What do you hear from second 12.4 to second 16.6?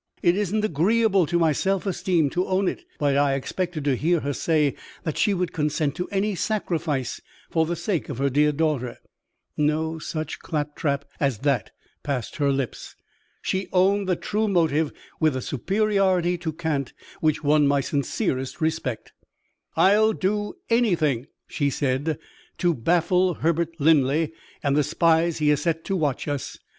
lips. She owned the true motive with a superiority to